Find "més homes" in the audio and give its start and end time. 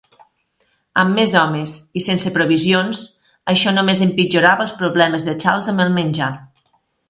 1.19-1.75